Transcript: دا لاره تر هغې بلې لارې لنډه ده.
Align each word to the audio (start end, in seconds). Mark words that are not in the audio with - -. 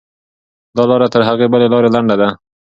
دا 0.75 0.83
لاره 0.89 1.07
تر 1.13 1.21
هغې 1.29 1.45
بلې 1.51 1.67
لارې 1.73 1.89
لنډه 1.95 2.15
ده. 2.21 2.29